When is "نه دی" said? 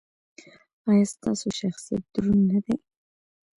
2.51-2.75